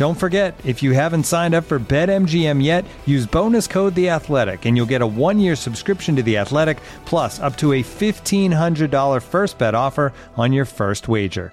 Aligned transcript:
Don't 0.00 0.14
forget, 0.14 0.58
if 0.64 0.82
you 0.82 0.92
haven't 0.92 1.24
signed 1.24 1.54
up 1.54 1.64
for 1.64 1.78
BetMGM 1.78 2.64
yet, 2.64 2.86
use 3.04 3.26
bonus 3.26 3.66
code 3.66 3.94
The 3.94 4.08
Athletic, 4.08 4.64
and 4.64 4.74
you'll 4.74 4.86
get 4.86 5.02
a 5.02 5.06
one-year 5.06 5.54
subscription 5.54 6.16
to 6.16 6.22
The 6.22 6.38
Athletic, 6.38 6.78
plus 7.04 7.38
up 7.38 7.54
to 7.58 7.74
a 7.74 7.82
fifteen 7.82 8.50
hundred 8.50 8.90
dollar 8.90 9.20
first 9.20 9.58
bet 9.58 9.74
offer 9.74 10.14
on 10.38 10.54
your 10.54 10.64
first 10.64 11.06
wager. 11.06 11.52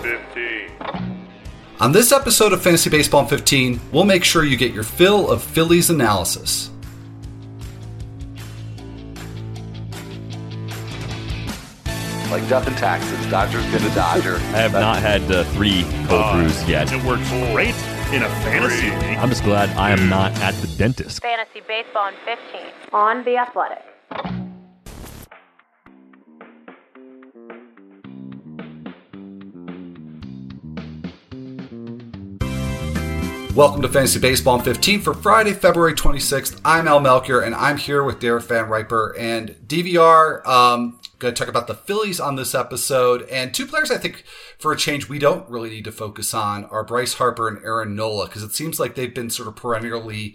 Fifteen. 0.00 0.70
On 1.80 1.92
this 1.92 2.12
episode 2.12 2.54
of 2.54 2.62
Fantasy 2.62 2.88
Baseball 2.88 3.24
in 3.24 3.28
15, 3.28 3.78
we'll 3.92 4.04
make 4.04 4.24
sure 4.24 4.42
you 4.42 4.56
get 4.56 4.72
your 4.72 4.84
fill 4.84 5.30
of 5.30 5.42
Phillies 5.42 5.90
analysis. 5.90 6.69
Like 12.50 12.64
death 12.64 12.68
and 12.68 12.78
taxes. 12.78 13.30
Dodger's 13.30 13.64
gonna 13.66 13.94
Dodger. 13.94 14.34
I 14.36 14.58
have 14.58 14.72
not 14.72 14.98
had 14.98 15.22
uh, 15.30 15.44
three 15.52 15.84
cold 16.08 16.34
brews 16.34 16.68
yet. 16.68 16.90
It 16.92 17.04
works 17.04 17.28
great 17.52 17.76
in 18.12 18.24
a 18.24 18.28
fantasy 18.42 18.90
league. 18.90 19.18
I'm 19.18 19.28
just 19.28 19.44
glad 19.44 19.70
I 19.76 19.90
am 19.90 20.08
not 20.08 20.32
at 20.40 20.54
the 20.54 20.66
dentist. 20.76 21.22
Fantasy 21.22 21.60
Baseball 21.68 22.08
in 22.08 22.14
15 22.24 22.60
on 22.92 23.22
The 23.24 23.36
Athletic. 23.36 23.84
Welcome 33.54 33.82
to 33.82 33.88
Fantasy 33.88 34.18
Baseball 34.18 34.58
in 34.58 34.64
15 34.64 35.02
for 35.02 35.14
Friday, 35.14 35.52
February 35.52 35.94
26th. 35.94 36.60
I'm 36.64 36.88
Al 36.88 36.98
Melchior, 36.98 37.42
and 37.42 37.54
I'm 37.54 37.76
here 37.76 38.02
with 38.02 38.18
Derek 38.18 38.42
VanRiper 38.42 39.16
and 39.16 39.50
DVR. 39.68 40.44
Um, 40.48 41.00
going 41.20 41.32
to 41.32 41.38
talk 41.38 41.48
about 41.48 41.68
the 41.68 41.74
Phillies 41.74 42.18
on 42.18 42.34
this 42.34 42.54
episode. 42.54 43.22
And 43.30 43.54
two 43.54 43.66
players 43.66 43.90
I 43.90 43.98
think, 43.98 44.24
for 44.58 44.72
a 44.72 44.76
change, 44.76 45.08
we 45.08 45.20
don't 45.20 45.48
really 45.48 45.70
need 45.70 45.84
to 45.84 45.92
focus 45.92 46.34
on 46.34 46.64
are 46.66 46.82
Bryce 46.82 47.14
Harper 47.14 47.46
and 47.46 47.64
Aaron 47.64 47.94
Nola, 47.94 48.26
because 48.26 48.42
it 48.42 48.52
seems 48.52 48.80
like 48.80 48.96
they've 48.96 49.14
been 49.14 49.30
sort 49.30 49.46
of 49.46 49.54
perennially 49.54 50.34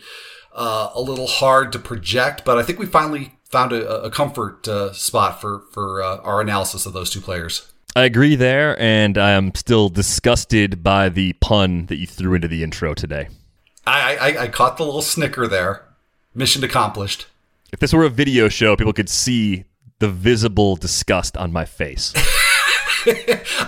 uh, 0.54 0.92
a 0.96 1.02
little 1.02 1.28
hard 1.28 1.74
to 1.74 1.80
project. 1.80 2.46
But 2.46 2.58
I 2.58 2.64
think 2.64 2.80
we 2.80 2.86
finally 2.86 3.34
found 3.44 3.74
a, 3.74 4.04
a 4.04 4.10
comfort 4.10 4.68
uh, 4.68 4.94
spot 4.94 5.42
for, 5.42 5.64
for 5.72 6.02
uh, 6.02 6.18
our 6.18 6.40
analysis 6.40 6.86
of 6.86 6.94
those 6.94 7.10
two 7.10 7.22
players. 7.22 7.72
I 7.98 8.04
agree 8.04 8.36
there, 8.36 8.80
and 8.80 9.18
I 9.18 9.32
am 9.32 9.56
still 9.56 9.90
disgusted 9.90 10.84
by 10.84 11.10
the 11.10 11.34
pun 11.34 11.86
that 11.86 11.98
you 11.98 12.06
threw 12.06 12.34
into 12.34 12.48
the 12.48 12.62
intro 12.62 12.94
today. 12.94 13.30
I, 13.88 14.18
I, 14.18 14.44
I 14.44 14.48
caught 14.50 14.78
the 14.78 14.84
little 14.84 15.02
snicker 15.02 15.48
there. 15.48 15.86
Mission 16.34 16.64
accomplished. 16.64 17.28
If 17.72 17.80
this 17.80 17.94
were 17.94 18.04
a 18.04 18.10
video 18.10 18.50
show, 18.50 18.76
people 18.76 18.94
could 18.94 19.10
see 19.10 19.64
the 20.00 20.10
visible 20.10 20.76
disgust 20.76 21.38
on 21.38 21.52
my 21.52 21.66
face. 21.66 22.14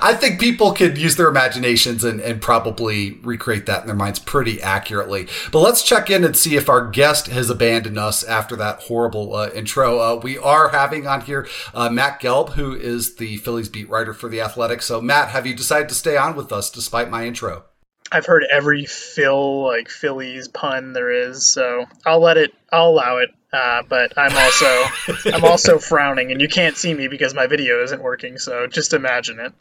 I 0.01 0.15
think 0.19 0.39
people 0.39 0.73
could 0.73 0.97
use 0.97 1.15
their 1.15 1.27
imaginations 1.27 2.03
and, 2.03 2.19
and 2.19 2.41
probably 2.41 3.19
recreate 3.21 3.67
that 3.67 3.81
in 3.81 3.87
their 3.87 3.95
minds 3.95 4.17
pretty 4.17 4.61
accurately. 4.61 5.27
But 5.51 5.59
let's 5.59 5.83
check 5.83 6.09
in 6.09 6.23
and 6.23 6.35
see 6.35 6.55
if 6.55 6.69
our 6.69 6.89
guest 6.89 7.27
has 7.27 7.49
abandoned 7.49 7.99
us 7.99 8.23
after 8.23 8.55
that 8.55 8.81
horrible 8.81 9.35
uh, 9.35 9.49
intro. 9.53 9.99
Uh, 9.99 10.15
we 10.15 10.37
are 10.39 10.69
having 10.69 11.05
on 11.05 11.21
here 11.21 11.47
uh, 11.75 11.89
Matt 11.89 12.19
Gelb, 12.19 12.53
who 12.53 12.73
is 12.73 13.15
the 13.17 13.37
Phillies 13.37 13.69
beat 13.69 13.89
writer 13.89 14.13
for 14.13 14.27
The 14.27 14.41
Athletic. 14.41 14.81
So, 14.81 15.01
Matt, 15.01 15.29
have 15.29 15.45
you 15.45 15.55
decided 15.55 15.89
to 15.89 15.95
stay 15.95 16.17
on 16.17 16.35
with 16.35 16.51
us 16.51 16.71
despite 16.71 17.09
my 17.09 17.27
intro? 17.27 17.65
I've 18.11 18.25
heard 18.25 18.45
every 18.51 18.85
Phil 18.85 19.63
like 19.65 19.89
Phillies 19.89 20.47
pun 20.47 20.93
there 20.93 21.11
is, 21.11 21.45
so 21.45 21.85
I'll 22.05 22.21
let 22.21 22.37
it. 22.37 22.53
I'll 22.71 22.89
allow 22.89 23.17
it. 23.17 23.29
Uh, 23.51 23.81
but 23.87 24.13
I'm 24.17 24.35
also 24.35 24.83
I'm 25.33 25.45
also 25.45 25.79
frowning, 25.79 26.31
and 26.31 26.41
you 26.41 26.47
can't 26.47 26.75
see 26.75 26.93
me 26.93 27.07
because 27.07 27.33
my 27.33 27.47
video 27.47 27.83
isn't 27.83 28.01
working. 28.01 28.37
So 28.37 28.67
just 28.67 28.93
imagine 28.93 29.39
it. 29.39 29.53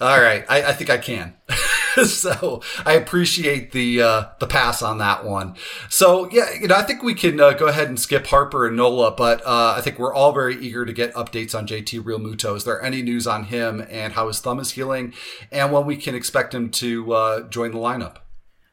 All 0.00 0.20
right, 0.20 0.44
I, 0.48 0.62
I 0.62 0.72
think 0.72 0.90
I 0.90 0.98
can. 0.98 1.34
so 2.06 2.62
I 2.86 2.94
appreciate 2.94 3.72
the 3.72 4.02
uh, 4.02 4.24
the 4.40 4.46
pass 4.46 4.82
on 4.82 4.98
that 4.98 5.24
one. 5.24 5.56
So 5.90 6.30
yeah, 6.30 6.52
you 6.58 6.68
know, 6.68 6.74
I 6.74 6.82
think 6.82 7.02
we 7.02 7.14
can 7.14 7.38
uh, 7.38 7.52
go 7.52 7.66
ahead 7.68 7.88
and 7.88 8.00
skip 8.00 8.26
Harper 8.26 8.66
and 8.66 8.76
Nola, 8.76 9.10
but 9.10 9.42
uh, 9.42 9.74
I 9.76 9.82
think 9.82 9.98
we're 9.98 10.14
all 10.14 10.32
very 10.32 10.56
eager 10.56 10.86
to 10.86 10.92
get 10.92 11.12
updates 11.14 11.56
on 11.56 11.66
JT 11.66 12.02
Realmuto. 12.02 12.56
Is 12.56 12.64
there 12.64 12.82
any 12.82 13.02
news 13.02 13.26
on 13.26 13.44
him 13.44 13.86
and 13.90 14.14
how 14.14 14.28
his 14.28 14.40
thumb 14.40 14.58
is 14.58 14.72
healing, 14.72 15.12
and 15.50 15.70
when 15.70 15.84
we 15.84 15.96
can 15.96 16.14
expect 16.14 16.54
him 16.54 16.70
to 16.70 17.12
uh, 17.12 17.48
join 17.48 17.72
the 17.72 17.78
lineup? 17.78 18.16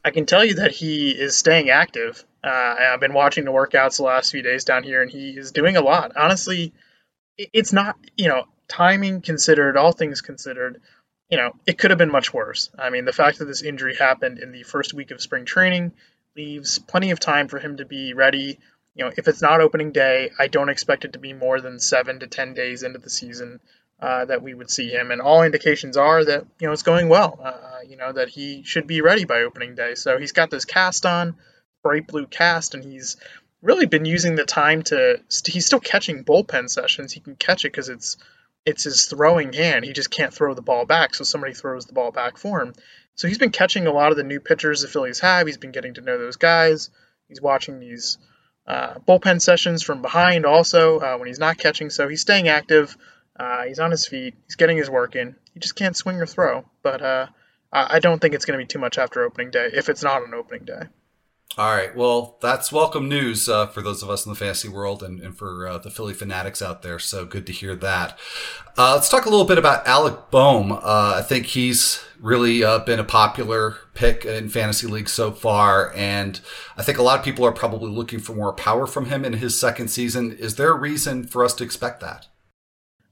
I 0.03 0.11
can 0.11 0.25
tell 0.25 0.45
you 0.45 0.55
that 0.55 0.71
he 0.71 1.11
is 1.11 1.35
staying 1.35 1.69
active. 1.69 2.23
Uh, 2.43 2.75
I've 2.93 2.99
been 2.99 3.13
watching 3.13 3.45
the 3.45 3.51
workouts 3.51 3.97
the 3.97 4.03
last 4.03 4.31
few 4.31 4.41
days 4.41 4.63
down 4.63 4.83
here, 4.83 5.01
and 5.01 5.11
he 5.11 5.31
is 5.31 5.51
doing 5.51 5.77
a 5.77 5.81
lot. 5.81 6.13
Honestly, 6.15 6.73
it's 7.37 7.73
not 7.73 7.97
you 8.17 8.27
know 8.27 8.45
timing 8.67 9.21
considered, 9.21 9.77
all 9.77 9.91
things 9.91 10.21
considered 10.21 10.81
you 11.29 11.37
know, 11.37 11.51
it 11.65 11.77
could 11.77 11.91
have 11.91 11.97
been 11.97 12.11
much 12.11 12.33
worse. 12.33 12.69
I 12.77 12.89
mean, 12.89 13.05
the 13.05 13.13
fact 13.13 13.39
that 13.39 13.45
this 13.45 13.61
injury 13.61 13.95
happened 13.95 14.39
in 14.39 14.51
the 14.51 14.63
first 14.63 14.93
week 14.93 15.11
of 15.11 15.21
spring 15.21 15.45
training 15.45 15.93
leaves 16.35 16.79
plenty 16.79 17.11
of 17.11 17.19
time 17.19 17.47
for 17.47 17.59
him 17.59 17.77
to 17.77 17.85
be 17.85 18.13
ready. 18.13 18.59
You 18.95 19.05
know, 19.05 19.11
if 19.15 19.27
it's 19.27 19.41
not 19.41 19.61
opening 19.61 19.91
day, 19.91 20.31
I 20.39 20.47
don't 20.47 20.69
expect 20.69 21.05
it 21.05 21.13
to 21.13 21.19
be 21.19 21.33
more 21.33 21.61
than 21.61 21.79
seven 21.79 22.19
to 22.19 22.27
10 22.27 22.55
days 22.55 22.81
into 22.81 22.97
the 22.97 23.09
season 23.09 23.59
uh, 24.01 24.25
that 24.25 24.41
we 24.41 24.53
would 24.53 24.71
see 24.71 24.89
him. 24.89 25.11
And 25.11 25.21
all 25.21 25.43
indications 25.43 25.97
are 25.97 26.23
that, 26.25 26.45
you 26.59 26.67
know, 26.67 26.73
it's 26.73 26.83
going 26.83 27.09
well, 27.09 27.39
uh, 27.43 27.79
you 27.87 27.95
know, 27.95 28.11
that 28.11 28.29
he 28.29 28.63
should 28.63 28.87
be 28.87 29.01
ready 29.01 29.25
by 29.25 29.41
opening 29.41 29.75
day. 29.75 29.93
So 29.95 30.17
he's 30.17 30.31
got 30.31 30.49
this 30.49 30.65
cast 30.65 31.05
on, 31.05 31.35
bright 31.83 32.07
blue 32.07 32.27
cast, 32.27 32.73
and 32.73 32.83
he's 32.83 33.17
really 33.61 33.85
been 33.85 34.05
using 34.05 34.35
the 34.35 34.45
time 34.45 34.83
to, 34.83 35.19
he's 35.45 35.65
still 35.65 35.79
catching 35.79 36.23
bullpen 36.23 36.69
sessions. 36.69 37.11
He 37.11 37.19
can 37.19 37.35
catch 37.35 37.65
it 37.65 37.71
because 37.71 37.89
it's, 37.89 38.17
it's 38.65 38.83
his 38.83 39.05
throwing 39.05 39.53
hand. 39.53 39.85
He 39.85 39.93
just 39.93 40.11
can't 40.11 40.33
throw 40.33 40.53
the 40.53 40.61
ball 40.61 40.85
back, 40.85 41.15
so 41.15 41.23
somebody 41.23 41.53
throws 41.53 41.85
the 41.85 41.93
ball 41.93 42.11
back 42.11 42.37
for 42.37 42.61
him. 42.61 42.73
So 43.15 43.27
he's 43.27 43.37
been 43.37 43.51
catching 43.51 43.85
a 43.85 43.91
lot 43.91 44.11
of 44.11 44.17
the 44.17 44.23
new 44.23 44.39
pitchers 44.39 44.81
the 44.81 44.87
Phillies 44.87 45.19
have. 45.19 45.45
He's 45.45 45.57
been 45.57 45.71
getting 45.71 45.95
to 45.95 46.01
know 46.01 46.17
those 46.17 46.37
guys. 46.37 46.89
He's 47.27 47.41
watching 47.41 47.79
these 47.79 48.17
uh, 48.65 48.95
bullpen 49.07 49.41
sessions 49.41 49.83
from 49.83 50.01
behind 50.01 50.45
also 50.45 50.99
uh, 50.99 51.17
when 51.17 51.27
he's 51.27 51.39
not 51.39 51.57
catching. 51.57 51.89
So 51.89 52.07
he's 52.07 52.21
staying 52.21 52.47
active. 52.47 52.95
Uh, 53.37 53.63
he's 53.63 53.79
on 53.79 53.91
his 53.91 54.07
feet. 54.07 54.35
He's 54.45 54.55
getting 54.55 54.77
his 54.77 54.89
work 54.89 55.15
in. 55.15 55.35
He 55.53 55.59
just 55.59 55.75
can't 55.75 55.97
swing 55.97 56.21
or 56.21 56.25
throw. 56.25 56.63
But 56.81 57.01
uh, 57.01 57.27
I 57.71 57.99
don't 57.99 58.19
think 58.19 58.33
it's 58.33 58.45
going 58.45 58.57
to 58.57 58.63
be 58.63 58.67
too 58.67 58.79
much 58.79 58.97
after 58.97 59.23
opening 59.23 59.51
day 59.51 59.69
if 59.73 59.89
it's 59.89 60.03
not 60.03 60.23
an 60.23 60.33
opening 60.33 60.65
day. 60.65 60.83
All 61.57 61.75
right. 61.75 61.93
Well, 61.95 62.37
that's 62.41 62.71
welcome 62.71 63.09
news 63.09 63.49
uh, 63.49 63.67
for 63.67 63.81
those 63.81 64.03
of 64.03 64.09
us 64.09 64.25
in 64.25 64.31
the 64.31 64.37
fantasy 64.37 64.69
world 64.69 65.01
and, 65.01 65.19
and 65.19 65.35
for 65.35 65.67
uh, 65.67 65.77
the 65.79 65.89
Philly 65.89 66.13
fanatics 66.13 66.61
out 66.61 66.83
there. 66.83 66.99
So 66.99 67.25
good 67.25 67.45
to 67.47 67.51
hear 67.51 67.75
that. 67.75 68.17
Uh, 68.77 68.93
let's 68.93 69.09
talk 69.09 69.25
a 69.25 69.29
little 69.29 69.45
bit 69.47 69.57
about 69.57 69.85
Alec 69.85 70.29
Bohm. 70.31 70.71
Uh, 70.71 71.15
I 71.17 71.21
think 71.21 71.47
he's 71.47 72.01
really 72.21 72.63
uh, 72.63 72.79
been 72.79 72.99
a 72.99 73.03
popular 73.03 73.77
pick 73.93 74.25
in 74.25 74.47
fantasy 74.49 74.87
league 74.87 75.09
so 75.09 75.31
far. 75.31 75.91
And 75.95 76.39
I 76.77 76.83
think 76.83 76.97
a 76.97 77.03
lot 77.03 77.19
of 77.19 77.25
people 77.25 77.45
are 77.45 77.51
probably 77.51 77.91
looking 77.91 78.19
for 78.19 78.33
more 78.33 78.53
power 78.53 78.85
from 78.85 79.07
him 79.07 79.25
in 79.25 79.33
his 79.33 79.59
second 79.59 79.89
season. 79.89 80.31
Is 80.31 80.55
there 80.55 80.71
a 80.71 80.79
reason 80.79 81.25
for 81.25 81.43
us 81.43 81.55
to 81.55 81.63
expect 81.63 81.99
that? 82.01 82.27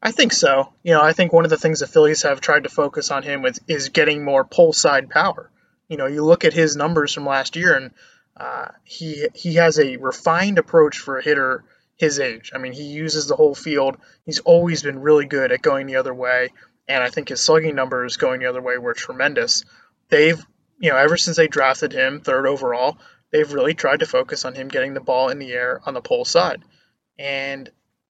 I 0.01 0.12
think 0.12 0.31
so. 0.31 0.72
You 0.83 0.94
know, 0.94 1.01
I 1.01 1.12
think 1.12 1.33
one 1.33 1.44
of 1.44 1.50
the 1.50 1.57
things 1.57 1.80
the 1.80 1.88
Phillies 1.88 2.22
have 2.22 2.40
tried 2.40 2.63
to 2.63 2.69
focus 2.69 3.10
on 3.10 3.24
him 3.24 3.42
with 3.42 3.60
is 3.68 3.90
getting 3.90 4.24
more 4.24 4.45
pull 4.45 4.74
side 4.74 5.10
power. 5.10 5.51
You 5.90 5.98
know, 5.98 6.06
you 6.06 6.24
look 6.24 6.45
at 6.45 6.54
his 6.54 6.75
numbers 6.75 7.13
from 7.13 7.25
last 7.25 7.56
year 7.56 7.75
and 7.75 7.92
uh, 8.39 8.68
he 8.84 9.28
he 9.34 9.56
has 9.56 9.80
a 9.80 9.98
refined 9.98 10.60
approach 10.60 11.00
for 11.00 11.18
a 11.18 11.24
hitter 11.24 11.63
his 11.98 12.19
age. 12.19 12.51
I 12.54 12.60
mean, 12.60 12.74
he 12.74 12.84
uses 12.84 13.28
the 13.28 13.36
whole 13.36 13.56
field. 13.56 13.98
He's 14.25 14.39
always 14.39 14.84
been 14.84 15.00
really 15.00 15.25
good 15.25 15.51
at 15.51 15.62
going 15.62 15.88
the 15.88 15.95
other 15.95 16.13
way. 16.13 16.50
and 16.88 17.04
I 17.04 17.10
think 17.10 17.30
his 17.30 17.42
slugging 17.42 17.75
numbers 17.75 18.18
going 18.18 18.39
the 18.39 18.45
other 18.45 18.62
way 18.62 18.78
were 18.78 18.94
tremendous. 18.94 19.66
They've, 20.10 20.39
you 20.80 20.92
know, 20.92 20.98
ever 20.98 21.18
since 21.18 21.36
they 21.36 21.48
drafted 21.48 21.92
him 21.92 22.22
third 22.22 22.48
overall, 22.48 22.98
they've 23.31 23.51
really 23.51 23.74
tried 23.74 24.00
to 24.00 24.06
focus 24.06 24.45
on 24.45 24.56
him 24.56 24.69
getting 24.69 24.94
the 24.94 25.01
ball 25.01 25.30
in 25.30 25.40
the 25.40 25.51
air 25.51 25.81
on 25.86 25.94
the 25.94 26.01
pole 26.01 26.24
side. 26.24 26.62
And, 27.19 27.69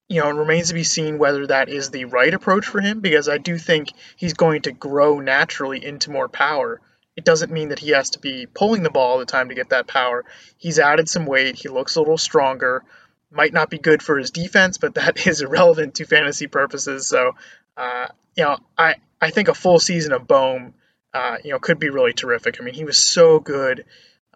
you 0.10 0.22
know, 0.22 0.30
it 0.30 0.34
remains 0.34 0.68
to 0.68 0.74
be 0.74 0.84
seen 0.84 1.18
whether 1.18 1.48
that 1.48 1.70
is 1.70 1.90
the 1.90 2.06
right 2.06 2.34
approach 2.34 2.66
for 2.68 2.82
him 2.82 3.00
because 3.00 3.28
I 3.28 3.38
do 3.38 3.58
think 3.58 3.94
he's 4.16 4.34
going 4.34 4.64
to 4.64 4.72
grow 4.72 5.20
naturally 5.20 5.84
into 5.84 6.12
more 6.12 6.30
power. 6.30 6.82
It 7.18 7.26
doesn't 7.26 7.52
mean 7.52 7.70
that 7.70 7.80
he 7.80 7.90
has 7.90 8.12
to 8.12 8.20
be 8.20 8.46
pulling 8.46 8.84
the 8.84 8.92
ball 8.92 9.14
all 9.14 9.18
the 9.18 9.26
time 9.26 9.50
to 9.50 9.56
get 9.56 9.70
that 9.70 9.88
power. 9.88 10.24
He's 10.58 10.78
added 10.78 11.10
some 11.10 11.26
weight, 11.26 11.56
he 11.56 11.68
looks 11.68 11.96
a 11.96 12.00
little 12.00 12.18
stronger. 12.18 12.84
Might 13.32 13.52
not 13.52 13.70
be 13.70 13.80
good 13.80 14.02
for 14.02 14.18
his 14.18 14.32
defense, 14.32 14.78
but 14.78 14.94
that 14.94 15.26
is 15.28 15.42
irrelevant 15.42 15.96
to 15.96 16.06
fantasy 16.06 16.46
purposes. 16.48 17.08
So, 17.08 17.34
uh, 17.76 18.08
you 18.36 18.44
know, 18.44 18.58
I, 18.78 18.96
I 19.20 19.32
think 19.32 19.48
a 19.48 19.56
full 19.56 19.80
season 19.80 20.14
of 20.14 20.28
Bohm, 20.28 20.76
uh, 21.14 21.38
you 21.44 21.52
know, 21.52 21.60
could 21.60 21.80
be 21.80 21.90
really 21.90 22.14
terrific. 22.14 22.62
I 22.62 22.64
mean, 22.64 22.76
he 22.76 22.86
was 22.86 22.98
so 22.98 23.40
good 23.40 23.86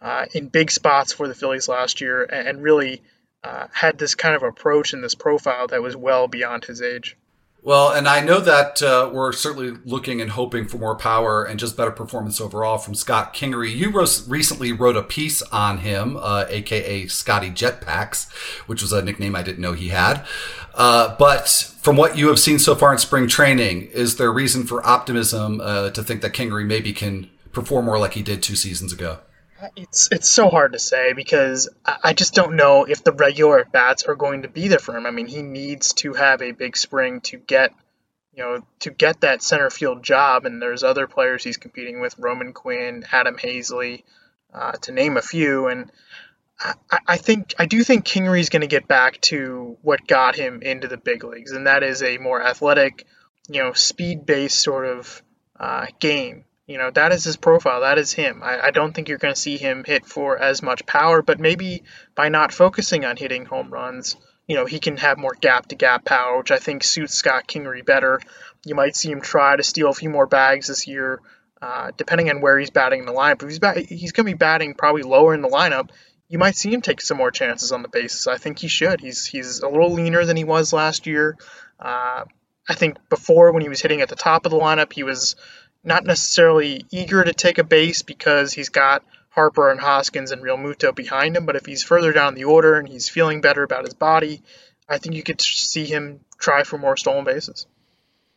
uh, 0.01 0.25
in 0.33 0.48
big 0.48 0.72
spots 0.72 1.13
for 1.13 1.28
the 1.28 1.36
Phillies 1.36 1.68
last 1.68 2.01
year 2.01 2.24
and, 2.24 2.48
and 2.48 2.63
really 2.63 3.04
uh, 3.44 3.68
had 3.72 4.00
this 4.00 4.16
kind 4.16 4.36
of 4.36 4.42
approach 4.42 4.94
and 4.94 5.04
this 5.04 5.16
profile 5.16 5.68
that 5.68 5.83
was 5.83 5.95
well 5.95 6.28
beyond 6.28 6.66
his 6.66 6.81
age. 6.81 7.16
Well, 7.63 7.91
and 7.91 8.07
I 8.07 8.21
know 8.21 8.39
that 8.39 8.81
uh, 8.81 9.11
we're 9.13 9.31
certainly 9.33 9.77
looking 9.85 10.19
and 10.19 10.31
hoping 10.31 10.67
for 10.67 10.79
more 10.79 10.95
power 10.95 11.43
and 11.43 11.59
just 11.59 11.77
better 11.77 11.91
performance 11.91 12.41
overall 12.41 12.79
from 12.79 12.95
Scott 12.95 13.35
Kingery. 13.35 13.75
You 13.75 13.91
wrote, 13.91 14.23
recently 14.27 14.71
wrote 14.71 14.97
a 14.97 15.03
piece 15.03 15.43
on 15.43 15.77
him, 15.77 16.17
uh, 16.19 16.45
aka 16.49 17.05
Scotty 17.05 17.51
Jetpacks, 17.51 18.31
which 18.65 18.81
was 18.81 18.91
a 18.91 19.03
nickname 19.03 19.35
I 19.35 19.43
didn't 19.43 19.59
know 19.59 19.73
he 19.73 19.89
had. 19.89 20.25
Uh, 20.73 21.15
but 21.17 21.47
from 21.81 21.97
what 21.97 22.17
you 22.17 22.29
have 22.29 22.39
seen 22.39 22.57
so 22.57 22.73
far 22.73 22.93
in 22.93 22.97
spring 22.97 23.27
training, 23.27 23.83
is 23.83 24.15
there 24.15 24.31
reason 24.31 24.65
for 24.65 24.83
optimism 24.85 25.61
uh, 25.61 25.91
to 25.91 26.01
think 26.01 26.21
that 26.21 26.33
Kingery 26.33 26.65
maybe 26.65 26.93
can 26.93 27.29
perform 27.51 27.85
more 27.85 27.99
like 27.99 28.13
he 28.13 28.23
did 28.23 28.41
two 28.41 28.55
seasons 28.55 28.91
ago? 28.91 29.19
It's 29.75 30.09
it's 30.11 30.29
so 30.29 30.49
hard 30.49 30.73
to 30.73 30.79
say 30.79 31.13
because 31.13 31.69
I 31.85 32.13
just 32.13 32.33
don't 32.33 32.55
know 32.55 32.85
if 32.85 33.03
the 33.03 33.11
regular 33.11 33.59
at 33.59 33.71
bats 33.71 34.03
are 34.03 34.15
going 34.15 34.43
to 34.43 34.47
be 34.47 34.67
there 34.67 34.79
for 34.79 34.95
him. 34.95 35.05
I 35.05 35.11
mean, 35.11 35.27
he 35.27 35.41
needs 35.41 35.93
to 35.95 36.13
have 36.13 36.41
a 36.41 36.51
big 36.51 36.77
spring 36.77 37.21
to 37.21 37.37
get 37.37 37.73
you 38.33 38.43
know 38.43 38.65
to 38.79 38.91
get 38.91 39.21
that 39.21 39.43
center 39.43 39.69
field 39.69 40.03
job, 40.03 40.45
and 40.45 40.61
there's 40.61 40.83
other 40.83 41.07
players 41.07 41.43
he's 41.43 41.57
competing 41.57 41.99
with, 42.01 42.15
Roman 42.17 42.53
Quinn, 42.53 43.05
Adam 43.11 43.37
Haseley, 43.37 44.03
uh, 44.53 44.73
to 44.73 44.91
name 44.91 45.17
a 45.17 45.21
few, 45.21 45.67
and. 45.67 45.91
I, 46.63 46.99
I 47.07 47.17
think 47.17 47.55
I 47.57 47.65
do 47.65 47.83
think 47.83 48.05
Kingery's 48.05 48.49
going 48.49 48.61
to 48.61 48.67
get 48.67 48.87
back 48.87 49.19
to 49.21 49.77
what 49.81 50.05
got 50.05 50.35
him 50.35 50.61
into 50.61 50.87
the 50.87 50.97
big 50.97 51.23
leagues, 51.23 51.53
and 51.53 51.65
that 51.65 51.81
is 51.81 52.03
a 52.03 52.19
more 52.19 52.39
athletic, 52.39 53.07
you 53.49 53.63
know, 53.63 53.73
speed-based 53.73 54.59
sort 54.59 54.85
of 54.85 55.23
uh, 55.59 55.87
game 55.99 56.45
you 56.71 56.77
know, 56.77 56.89
that 56.91 57.12
is 57.12 57.25
his 57.25 57.38
profile. 57.38 57.81
That 57.81 57.97
is 57.97 58.13
him. 58.13 58.41
I, 58.41 58.68
I 58.68 58.71
don't 58.71 58.94
think 58.94 59.09
you're 59.09 59.18
going 59.18 59.33
to 59.33 59.39
see 59.39 59.57
him 59.57 59.83
hit 59.83 60.06
for 60.06 60.38
as 60.38 60.62
much 60.62 60.85
power, 60.85 61.21
but 61.21 61.39
maybe 61.39 61.83
by 62.15 62.29
not 62.29 62.53
focusing 62.53 63.03
on 63.03 63.18
hitting 63.18 63.45
home 63.45 63.71
runs, 63.71 64.15
you 64.47 64.56
know, 64.56 64.65
he 64.65 64.79
can 64.79 64.97
have 64.97 65.18
more 65.18 65.35
gap 65.39 65.68
to 65.68 65.75
gap 65.75 66.06
power, 66.06 66.38
which 66.38 66.51
I 66.51 66.57
think 66.57 66.83
suits 66.83 67.13
Scott 67.13 67.47
Kingery 67.47 67.85
better. 67.85 68.19
You 68.65 68.75
might 68.75 68.95
see 68.95 69.12
him 69.12 69.21
try 69.21 69.56
to 69.56 69.63
steal 69.63 69.89
a 69.89 69.94
few 69.94 70.09
more 70.09 70.27
bags 70.27 70.68
this 70.68 70.88
year, 70.88 71.21
uh, 71.62 71.91
depending 71.97 72.29
on 72.29 72.41
where 72.41 72.57
he's 72.57 72.69
batting 72.69 73.01
in 73.01 73.06
the 73.06 73.13
lineup. 73.13 73.44
If 73.44 73.50
he's 73.50 73.89
he's 73.89 74.12
going 74.13 74.25
to 74.25 74.31
be 74.31 74.38
batting 74.38 74.73
probably 74.73 75.03
lower 75.03 75.33
in 75.33 75.41
the 75.41 75.50
lineup, 75.50 75.89
you 76.29 76.38
might 76.38 76.56
see 76.56 76.73
him 76.73 76.81
take 76.81 77.01
some 77.01 77.18
more 77.18 77.31
chances 77.31 77.73
on 77.73 77.81
the 77.81 77.89
bases. 77.89 78.27
I 78.27 78.38
think 78.38 78.59
he 78.59 78.69
should. 78.69 79.01
He's 79.01 79.25
he's 79.25 79.59
a 79.59 79.68
little 79.68 79.91
leaner 79.91 80.23
than 80.23 80.38
he 80.38 80.45
was 80.45 80.71
last 80.71 81.06
year. 81.06 81.38
Uh, 81.79 82.23
I 82.68 82.75
think 82.75 82.97
before 83.09 83.51
when 83.51 83.62
he 83.62 83.69
was 83.69 83.81
hitting 83.81 84.01
at 84.01 84.09
the 84.09 84.15
top 84.15 84.45
of 84.45 84.51
the 84.51 84.57
lineup, 84.57 84.94
he 84.94 85.03
was 85.03 85.35
not 85.83 86.06
necessarily 86.06 86.86
eager 86.92 87.24
to 87.24 87.33
take 87.33 87.57
a 87.57 87.63
base 87.63 88.01
because 88.01 88.54
he's 88.54 88.69
got 88.69 89.04
Harper 89.30 89.69
and 89.69 89.80
Hoskins 89.80 90.31
and 90.31 90.42
Realmuto 90.42 90.94
behind 90.94 91.38
him, 91.38 91.45
but 91.45 91.56
if 91.56 91.66
he's 91.66 91.83
further 91.83 92.12
down 92.12 92.36
the 92.36 92.44
order 92.44 92.75
and 92.75 92.88
he's 92.88 93.10
feeling 93.10 93.42
better 93.42 93.63
about 93.63 93.86
his 93.86 93.94
body, 93.94 94.42
I 94.88 94.98
think 94.98 95.16
you 95.16 95.24
could 95.24 95.42
see 95.42 95.86
him 95.86 96.19
try 96.38 96.63
for 96.63 96.78
more 96.78 96.98
stolen 96.98 97.24
bases. 97.24 97.66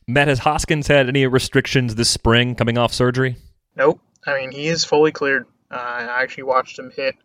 Matt, 0.07 0.29
has 0.29 0.39
Hoskins 0.39 0.87
had 0.87 1.09
any 1.09 1.27
restrictions 1.27 1.95
this 1.95 2.11
spring 2.11 2.55
coming 2.55 2.79
off 2.79 2.93
surgery? 2.93 3.37
Nope. 3.75 4.01
I 4.27 4.39
mean, 4.39 4.53
he 4.53 4.69
is 4.69 4.85
fully 4.85 5.13
cleared. 5.13 5.47
Uh, 5.71 5.77
I 5.77 6.23
actually 6.23 6.45
watched 6.45 6.79
him 6.79 6.91
hit 6.91 7.17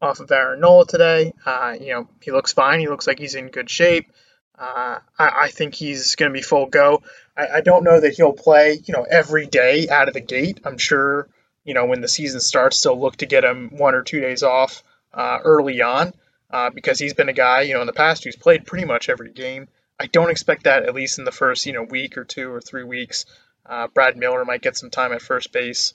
off 0.00 0.20
of 0.20 0.30
Aaron 0.30 0.60
Nola 0.60 0.86
today. 0.86 1.32
Uh, 1.44 1.74
you 1.80 1.88
know, 1.88 2.08
he 2.20 2.30
looks 2.30 2.52
fine. 2.52 2.80
He 2.80 2.88
looks 2.88 3.06
like 3.06 3.18
he's 3.18 3.34
in 3.34 3.48
good 3.48 3.70
shape. 3.70 4.12
Uh, 4.58 5.00
I, 5.18 5.30
I, 5.44 5.48
think 5.48 5.74
he's 5.74 6.14
going 6.14 6.30
to 6.30 6.32
be 6.32 6.42
full 6.42 6.66
go. 6.66 7.02
I, 7.36 7.48
I, 7.56 7.60
don't 7.60 7.84
know 7.84 8.00
that 8.00 8.14
he'll 8.14 8.32
play, 8.32 8.80
you 8.84 8.94
know, 8.94 9.06
every 9.08 9.46
day 9.46 9.88
out 9.88 10.08
of 10.08 10.14
the 10.14 10.20
gate. 10.20 10.60
I'm 10.64 10.78
sure, 10.78 11.28
you 11.64 11.74
know, 11.74 11.86
when 11.86 12.00
the 12.00 12.08
season 12.08 12.40
starts, 12.40 12.82
they'll 12.82 12.98
look 12.98 13.16
to 13.16 13.26
get 13.26 13.44
him 13.44 13.70
one 13.76 13.94
or 13.94 14.02
two 14.02 14.20
days 14.20 14.42
off 14.42 14.82
uh, 15.12 15.38
early 15.44 15.82
on 15.82 16.12
uh, 16.50 16.70
because 16.70 16.98
he's 16.98 17.14
been 17.14 17.28
a 17.28 17.34
guy, 17.34 17.62
you 17.62 17.74
know, 17.74 17.80
in 17.80 17.86
the 17.86 17.92
past 17.92 18.24
who's 18.24 18.36
played 18.36 18.66
pretty 18.66 18.84
much 18.84 19.08
every 19.08 19.30
game. 19.32 19.68
I 19.98 20.06
don't 20.06 20.30
expect 20.30 20.64
that 20.64 20.84
at 20.84 20.94
least 20.94 21.18
in 21.18 21.24
the 21.24 21.32
first, 21.32 21.66
you 21.66 21.72
know, 21.72 21.82
week 21.82 22.18
or 22.18 22.24
two 22.24 22.52
or 22.52 22.60
three 22.60 22.84
weeks. 22.84 23.24
Uh, 23.64 23.88
Brad 23.88 24.16
Miller 24.16 24.44
might 24.44 24.62
get 24.62 24.76
some 24.76 24.90
time 24.90 25.12
at 25.12 25.22
first 25.22 25.52
base, 25.52 25.94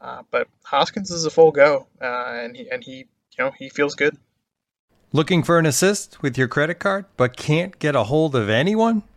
uh, 0.00 0.22
but 0.30 0.48
Hoskins 0.64 1.10
is 1.10 1.24
a 1.24 1.30
full 1.30 1.52
go, 1.52 1.86
uh, 2.00 2.04
and 2.04 2.56
he, 2.56 2.70
and 2.70 2.82
he, 2.82 2.96
you 2.96 3.06
know, 3.38 3.52
he 3.56 3.68
feels 3.68 3.94
good. 3.94 4.16
Looking 5.12 5.42
for 5.42 5.58
an 5.58 5.66
assist 5.66 6.22
with 6.22 6.38
your 6.38 6.48
credit 6.48 6.76
card, 6.76 7.04
but 7.16 7.36
can't 7.36 7.78
get 7.78 7.94
a 7.94 8.04
hold 8.04 8.34
of 8.34 8.48
anyone? 8.48 9.02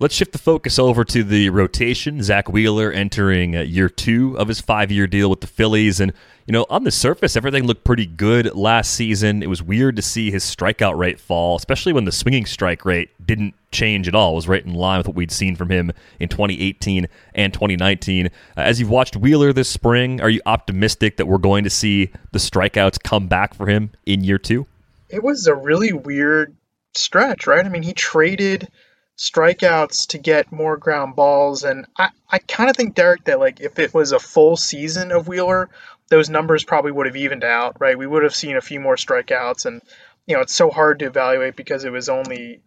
Let's 0.00 0.14
shift 0.14 0.30
the 0.30 0.38
focus 0.38 0.78
over 0.78 1.04
to 1.06 1.24
the 1.24 1.50
rotation. 1.50 2.22
Zack 2.22 2.48
Wheeler 2.48 2.92
entering 2.92 3.56
uh, 3.56 3.62
year 3.62 3.88
two 3.88 4.38
of 4.38 4.46
his 4.46 4.60
five 4.60 4.92
year 4.92 5.08
deal 5.08 5.28
with 5.28 5.40
the 5.40 5.48
Phillies. 5.48 5.98
And, 5.98 6.12
you 6.46 6.52
know, 6.52 6.66
on 6.70 6.84
the 6.84 6.92
surface, 6.92 7.34
everything 7.34 7.64
looked 7.64 7.82
pretty 7.82 8.06
good 8.06 8.54
last 8.54 8.92
season. 8.94 9.42
It 9.42 9.48
was 9.48 9.60
weird 9.60 9.96
to 9.96 10.02
see 10.02 10.30
his 10.30 10.44
strikeout 10.44 10.96
rate 10.96 11.18
fall, 11.18 11.56
especially 11.56 11.92
when 11.92 12.04
the 12.04 12.12
swinging 12.12 12.46
strike 12.46 12.84
rate 12.84 13.10
didn't 13.26 13.54
change 13.72 14.06
at 14.06 14.14
all. 14.14 14.34
It 14.34 14.36
was 14.36 14.46
right 14.46 14.64
in 14.64 14.72
line 14.72 14.98
with 14.98 15.08
what 15.08 15.16
we'd 15.16 15.32
seen 15.32 15.56
from 15.56 15.68
him 15.68 15.90
in 16.20 16.28
2018 16.28 17.08
and 17.34 17.52
2019. 17.52 18.26
Uh, 18.26 18.30
as 18.56 18.78
you've 18.78 18.90
watched 18.90 19.16
Wheeler 19.16 19.52
this 19.52 19.68
spring, 19.68 20.20
are 20.20 20.30
you 20.30 20.40
optimistic 20.46 21.16
that 21.16 21.26
we're 21.26 21.38
going 21.38 21.64
to 21.64 21.70
see 21.70 22.12
the 22.30 22.38
strikeouts 22.38 23.02
come 23.02 23.26
back 23.26 23.52
for 23.52 23.66
him 23.66 23.90
in 24.06 24.22
year 24.22 24.38
two? 24.38 24.64
It 25.08 25.24
was 25.24 25.48
a 25.48 25.56
really 25.56 25.92
weird 25.92 26.54
stretch, 26.94 27.48
right? 27.48 27.66
I 27.66 27.68
mean, 27.68 27.82
he 27.82 27.94
traded 27.94 28.68
strikeouts 29.18 30.08
to 30.08 30.18
get 30.18 30.52
more 30.52 30.76
ground 30.76 31.16
balls. 31.16 31.64
And 31.64 31.86
I, 31.98 32.10
I 32.30 32.38
kind 32.38 32.70
of 32.70 32.76
think, 32.76 32.94
Derek, 32.94 33.24
that 33.24 33.40
like 33.40 33.60
if 33.60 33.78
it 33.78 33.92
was 33.92 34.12
a 34.12 34.18
full 34.20 34.56
season 34.56 35.10
of 35.10 35.28
Wheeler, 35.28 35.68
those 36.08 36.30
numbers 36.30 36.64
probably 36.64 36.92
would 36.92 37.06
have 37.06 37.16
evened 37.16 37.44
out, 37.44 37.76
right? 37.80 37.98
We 37.98 38.06
would 38.06 38.22
have 38.22 38.34
seen 38.34 38.56
a 38.56 38.62
few 38.62 38.80
more 38.80 38.96
strikeouts. 38.96 39.66
And, 39.66 39.82
you 40.26 40.36
know, 40.36 40.42
it's 40.42 40.54
so 40.54 40.70
hard 40.70 41.00
to 41.00 41.06
evaluate 41.06 41.56
because 41.56 41.84
it 41.84 41.92
was 41.92 42.08
only, 42.08 42.60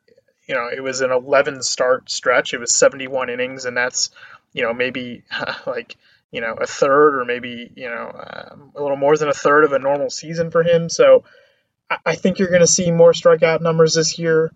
you 0.45 0.55
know, 0.55 0.67
it 0.67 0.81
was 0.81 1.01
an 1.01 1.11
11 1.11 1.63
start 1.63 2.11
stretch. 2.11 2.53
It 2.53 2.59
was 2.59 2.75
71 2.75 3.29
innings, 3.29 3.65
and 3.65 3.75
that's, 3.75 4.11
you 4.53 4.61
know, 4.63 4.73
maybe 4.73 5.23
like, 5.65 5.95
you 6.31 6.41
know, 6.41 6.53
a 6.53 6.67
third 6.67 7.19
or 7.19 7.25
maybe, 7.25 7.71
you 7.75 7.89
know, 7.89 8.11
um, 8.13 8.71
a 8.75 8.81
little 8.81 8.97
more 8.97 9.15
than 9.15 9.29
a 9.29 9.33
third 9.33 9.63
of 9.63 9.71
a 9.73 9.79
normal 9.79 10.09
season 10.09 10.51
for 10.51 10.63
him. 10.63 10.89
So 10.89 11.23
I, 11.89 11.97
I 12.07 12.15
think 12.15 12.39
you're 12.39 12.49
going 12.49 12.61
to 12.61 12.67
see 12.67 12.91
more 12.91 13.13
strikeout 13.13 13.61
numbers 13.61 13.95
this 13.95 14.19
year. 14.19 14.51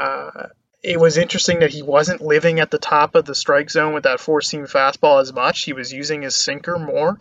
Uh, 0.00 0.48
it 0.84 1.00
was 1.00 1.16
interesting 1.16 1.60
that 1.60 1.70
he 1.70 1.82
wasn't 1.82 2.20
living 2.20 2.60
at 2.60 2.70
the 2.70 2.78
top 2.78 3.14
of 3.14 3.24
the 3.24 3.34
strike 3.34 3.70
zone 3.70 3.94
with 3.94 4.02
that 4.02 4.20
four 4.20 4.42
seam 4.42 4.66
fastball 4.66 5.22
as 5.22 5.32
much. 5.32 5.64
He 5.64 5.72
was 5.72 5.90
using 5.90 6.20
his 6.20 6.36
sinker 6.36 6.78
more. 6.78 7.16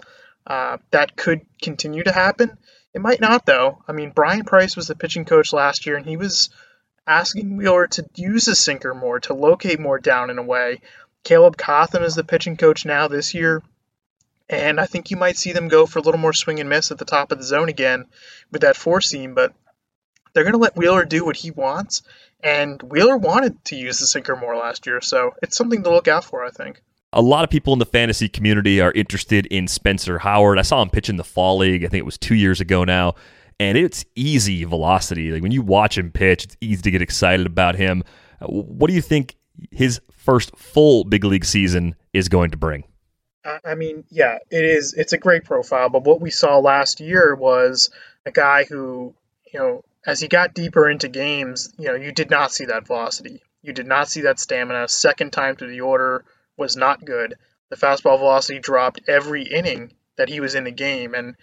Uh, 0.46 0.77
that 0.91 1.15
could 1.15 1.41
continue 1.62 2.03
to 2.03 2.12
happen. 2.12 2.58
It 2.93 3.00
might 3.00 3.22
not, 3.22 3.46
though. 3.46 3.82
I 3.88 3.93
mean, 3.93 4.10
Bryan 4.10 4.43
Price 4.43 4.75
was 4.75 4.88
the 4.88 4.96
pitching 4.96 5.24
coach 5.24 5.53
last 5.53 5.86
year, 5.86 5.96
and 5.96 6.05
he 6.05 6.17
was 6.17 6.50
asking 7.08 7.55
Wheeler 7.55 7.88
to 7.88 8.05
use 8.15 8.48
his 8.48 8.60
sinker 8.60 8.93
more, 8.93 9.22
to 9.22 9.34
locate 9.34 9.79
more 9.79 9.98
down 9.98 10.29
and 10.29 10.39
away. 10.39 10.82
Caleb 11.24 11.55
Cotham 11.55 12.03
is 12.03 12.15
the 12.15 12.24
pitching 12.25 12.58
coach 12.58 12.86
now 12.86 13.08
this 13.08 13.34
year, 13.34 13.63
and 14.50 14.77
I 14.77 14.88
think 14.88 15.10
you 15.10 15.15
might 15.15 15.38
see 15.38 15.53
them 15.53 15.70
go 15.70 15.86
for 15.86 16.00
a 16.00 16.01
little 16.01 16.20
more 16.20 16.34
swing 16.34 16.60
and 16.60 16.70
miss 16.70 16.91
at 16.91 16.98
the 16.98 17.05
top 17.05 17.32
of 17.32 17.38
the 17.38 17.46
zone 17.46 17.70
again 17.70 18.08
with 18.51 18.63
that 18.63 18.75
four 18.75 19.00
seam, 19.00 19.34
but 19.34 19.53
they're 20.34 20.43
going 20.43 20.53
to 20.53 20.60
let 20.60 20.75
Wheeler 20.75 21.05
do 21.05 21.24
what 21.24 21.38
he 21.38 21.51
wants, 21.51 22.03
and 22.44 22.82
Wheeler 22.84 23.18
wanted 23.18 23.64
to 23.66 23.76
use 23.76 24.00
the 24.00 24.06
sinker 24.06 24.36
more 24.36 24.56
last 24.56 24.86
year, 24.86 25.02
so 25.02 25.32
it's 25.42 25.58
something 25.58 25.84
to 25.84 25.90
look 25.90 26.08
out 26.08 26.26
for, 26.26 26.44
I 26.44 26.50
think. 26.50 26.82
A 27.14 27.22
lot 27.22 27.44
of 27.44 27.50
people 27.50 27.74
in 27.74 27.80
the 27.80 27.86
fantasy 27.86 28.28
community 28.28 28.82
are 28.82 28.92
interested 28.92 29.46
in 29.48 29.68
Spencer 29.68 30.20
Howard. 30.20 30.60
I 30.60 30.64
saw 30.64 30.82
him 30.82 30.90
pitch 30.90 31.10
in 31.10 31.18
the 31.18 31.24
fall 31.24 31.58
league. 31.58 31.86
I 31.86 31.88
think 31.88 32.02
it 32.02 32.06
was 32.06 32.18
two 32.18 32.36
years 32.36 32.60
ago 32.60 32.84
now, 32.84 33.16
and 33.60 33.78
it's 33.78 34.04
easy 34.16 34.64
velocity. 34.64 35.32
Like 35.32 35.44
when 35.44 35.52
you 35.52 35.62
watch 35.62 35.98
him 35.98 36.12
pitch, 36.12 36.44
it's 36.44 36.58
easy 36.60 36.82
to 36.82 36.92
get 36.92 37.02
excited 37.02 37.46
about 37.46 37.76
him. 37.76 38.04
Uh, 38.42 38.48
what 38.48 38.88
do 38.88 38.94
you 38.94 39.02
think 39.02 39.36
his 39.72 40.02
first 40.12 40.56
full 40.58 41.04
big 41.04 41.24
league 41.24 41.46
season 41.46 41.96
is 42.14 42.30
going 42.30 42.52
to 42.52 42.58
bring? 42.58 42.84
I 43.66 43.76
mean, 43.76 44.06
yeah, 44.10 44.38
it 44.50 44.64
is. 44.64 44.94
It's 44.94 45.14
a 45.14 45.18
great 45.18 45.44
profile, 45.44 45.90
but 45.90 46.06
what 46.06 46.22
we 46.22 46.32
saw 46.32 46.60
last 46.60 47.02
year 47.02 47.36
was 47.36 47.90
a 48.26 48.32
guy 48.32 48.64
who, 48.64 49.14
you 49.54 49.60
know, 49.60 49.84
as 50.06 50.20
he 50.20 50.28
got 50.28 50.54
deeper 50.54 50.90
into 50.90 51.08
games, 51.08 51.74
you 51.78 51.88
know, 51.88 51.96
you 51.96 52.12
did 52.12 52.30
not 52.30 52.52
see 52.52 52.66
that 52.66 52.88
velocity. 52.88 53.42
You 53.62 53.74
did 53.74 53.88
not 53.88 54.10
see 54.10 54.22
that 54.22 54.40
stamina. 54.40 54.88
Second 54.90 55.32
time 55.32 55.56
through 55.56 55.72
the 55.72 55.82
order 55.82 56.26
was 56.58 56.76
not 56.76 57.06
good. 57.06 57.36
The 57.70 57.78
fastball 57.78 58.20
velocity 58.20 58.60
dropped 58.60 59.02
every 59.08 59.44
inning 59.44 59.94
that 60.18 60.30
he 60.30 60.40
was 60.40 60.56
in 60.56 60.66
the 60.66 60.72
game, 60.72 61.16
and 61.16 61.36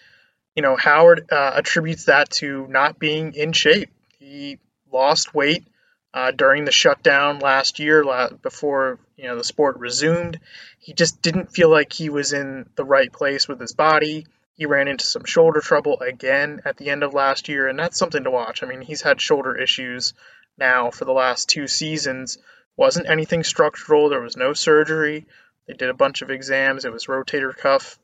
you 0.54 0.62
know 0.62 0.76
Howard 0.76 1.32
uh, 1.32 1.52
attributes 1.56 2.04
that 2.04 2.30
to 2.30 2.66
not 2.68 2.98
being 2.98 3.34
in 3.34 3.52
shape. 3.52 3.90
He 4.18 4.58
lost 4.92 5.34
weight 5.34 5.64
uh, 6.12 6.30
during 6.30 6.64
the 6.64 6.72
shutdown 6.72 7.38
last 7.38 7.78
year, 7.78 8.04
before 8.42 8.98
you 9.16 9.24
know 9.24 9.36
the 9.36 9.44
sport 9.44 9.78
resumed. 9.78 10.38
He 10.78 10.92
just 10.92 11.22
didn't 11.22 11.52
feel 11.52 11.70
like 11.70 11.92
he 11.92 12.10
was 12.10 12.32
in 12.32 12.68
the 12.76 12.84
right 12.84 13.12
place 13.12 13.48
with 13.48 13.60
his 13.60 13.72
body. 13.72 14.26
He 14.60 14.66
ran 14.66 14.88
into 14.88 15.06
some 15.06 15.24
shoulder 15.24 15.62
trouble 15.62 16.00
again 16.00 16.60
at 16.66 16.76
the 16.76 16.90
end 16.90 17.02
of 17.02 17.14
last 17.14 17.48
year, 17.48 17.66
and 17.66 17.78
that's 17.78 17.98
something 17.98 18.24
to 18.24 18.30
watch. 18.30 18.62
I 18.62 18.66
mean, 18.66 18.82
he's 18.82 19.00
had 19.00 19.18
shoulder 19.18 19.56
issues 19.56 20.12
now 20.58 20.90
for 20.90 21.06
the 21.06 21.14
last 21.14 21.48
two 21.48 21.66
seasons. 21.66 22.36
Wasn't 22.76 23.08
anything 23.08 23.42
structural. 23.42 24.10
There 24.10 24.20
was 24.20 24.36
no 24.36 24.52
surgery. 24.52 25.26
They 25.66 25.72
did 25.72 25.88
a 25.88 25.94
bunch 25.94 26.20
of 26.20 26.28
exams. 26.28 26.84
It 26.84 26.92
was 26.92 27.06
rotator 27.06 27.56
cuff 27.56 27.98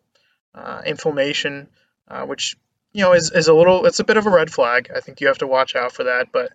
uh, 0.54 0.80
inflammation, 0.86 1.68
uh, 2.08 2.24
which 2.24 2.56
you 2.94 3.02
know 3.02 3.12
is, 3.12 3.32
is 3.32 3.48
a 3.48 3.54
little. 3.54 3.84
It's 3.84 4.00
a 4.00 4.04
bit 4.04 4.16
of 4.16 4.24
a 4.24 4.30
red 4.30 4.50
flag. 4.50 4.90
I 4.96 5.00
think 5.00 5.20
you 5.20 5.26
have 5.26 5.40
to 5.40 5.46
watch 5.46 5.76
out 5.76 5.92
for 5.92 6.04
that. 6.04 6.32
But 6.32 6.52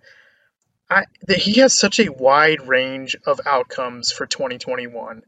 I, 0.89 1.03
the, 1.27 1.36
he 1.36 1.60
has 1.60 1.77
such 1.77 2.00
a 2.00 2.12
wide 2.12 2.67
range 2.67 3.17
of 3.27 3.39
outcomes 3.46 4.12
for 4.12 4.25
2021. 4.25 5.22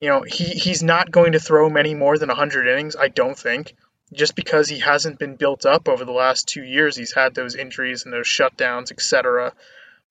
You 0.00 0.08
know, 0.08 0.22
he, 0.22 0.46
he's 0.46 0.82
not 0.82 1.12
going 1.12 1.32
to 1.32 1.38
throw 1.38 1.70
many 1.70 1.94
more 1.94 2.18
than 2.18 2.28
100 2.28 2.66
innings, 2.66 2.96
I 2.96 3.06
don't 3.06 3.38
think 3.38 3.76
just 4.12 4.34
because 4.34 4.68
he 4.68 4.78
hasn't 4.78 5.18
been 5.18 5.36
built 5.36 5.66
up 5.66 5.88
over 5.88 6.04
the 6.04 6.12
last 6.12 6.48
two 6.48 6.62
years. 6.62 6.96
He's 6.96 7.12
had 7.12 7.34
those 7.34 7.54
injuries 7.54 8.04
and 8.04 8.12
those 8.12 8.26
shutdowns, 8.26 8.90
etc. 8.90 9.52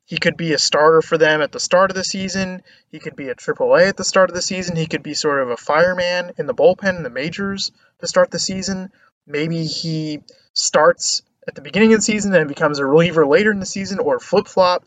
He 0.06 0.18
could 0.18 0.38
be 0.38 0.54
a 0.54 0.58
starter 0.58 1.02
for 1.02 1.18
them 1.18 1.42
at 1.42 1.52
the 1.52 1.60
start 1.60 1.92
of 1.92 1.96
the 1.96 2.04
season. 2.04 2.64
He 2.92 3.00
could 3.00 3.16
be 3.16 3.30
a 3.30 3.36
AAA 3.36 3.90
at 3.90 3.98
the 3.98 4.04
start 4.06 4.30
of 4.30 4.36
the 4.36 4.42
season. 4.42 4.76
He 4.76 4.88
could 4.88 5.04
be 5.04 5.14
sort 5.14 5.42
of 5.42 5.50
a 5.50 5.58
fireman 5.58 6.32
in 6.38 6.46
the 6.46 6.54
bullpen 6.54 6.96
in 6.96 7.04
the 7.04 7.10
majors 7.10 7.72
to 8.00 8.08
start 8.08 8.32
the 8.32 8.40
season. 8.40 8.92
Maybe 9.26 9.66
he 9.66 10.22
starts 10.54 11.24
at 11.48 11.56
the 11.56 11.62
beginning 11.62 11.94
of 11.94 12.00
the 12.00 12.04
season 12.04 12.34
and 12.34 12.48
becomes 12.48 12.80
a 12.80 12.86
reliever 12.86 13.26
later 13.26 13.52
in 13.52 13.60
the 13.60 13.66
season 13.66 14.00
or 14.00 14.20
flip 14.20 14.48
flop. 14.48 14.86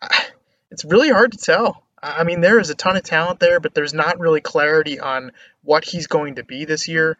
It's 0.70 0.86
really 0.86 1.10
hard 1.10 1.32
to 1.32 1.38
tell. 1.38 1.84
I 2.02 2.24
mean, 2.24 2.40
there 2.40 2.58
is 2.58 2.70
a 2.70 2.74
ton 2.74 2.96
of 2.96 3.02
talent 3.02 3.40
there, 3.40 3.60
but 3.60 3.74
there's 3.74 3.92
not 3.92 4.18
really 4.18 4.40
clarity 4.40 4.98
on 4.98 5.32
what 5.62 5.84
he's 5.84 6.06
going 6.06 6.36
to 6.36 6.44
be 6.44 6.64
this 6.64 6.88
year. 6.88 7.18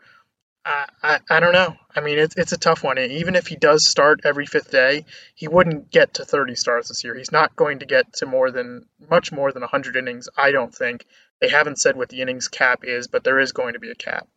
I, 0.64 0.86
I, 1.02 1.18
I 1.28 1.40
don't 1.40 1.52
know. 1.52 1.74
I 1.94 2.00
mean, 2.00 2.18
it's, 2.18 2.36
it's 2.36 2.52
a 2.52 2.58
tough 2.58 2.84
one. 2.84 2.98
Even 2.98 3.34
if 3.34 3.46
he 3.46 3.56
does 3.56 3.86
start 3.86 4.20
every 4.24 4.46
fifth 4.46 4.70
day, 4.70 5.04
he 5.34 5.48
wouldn't 5.48 5.90
get 5.90 6.14
to 6.14 6.24
30 6.24 6.54
starts 6.54 6.88
this 6.88 7.02
year. 7.04 7.16
He's 7.16 7.32
not 7.32 7.56
going 7.56 7.80
to 7.80 7.86
get 7.86 8.12
to 8.14 8.26
more 8.26 8.50
than, 8.50 8.86
much 9.10 9.32
more 9.32 9.52
than 9.52 9.62
100 9.62 9.96
innings, 9.96 10.28
I 10.36 10.52
don't 10.52 10.74
think. 10.74 11.06
They 11.40 11.48
haven't 11.48 11.80
said 11.80 11.96
what 11.96 12.08
the 12.08 12.22
innings 12.22 12.48
cap 12.48 12.84
is, 12.84 13.08
but 13.08 13.24
there 13.24 13.40
is 13.40 13.52
going 13.52 13.72
to 13.72 13.80
be 13.80 13.90
a 13.90 13.96
cap. 13.96 14.28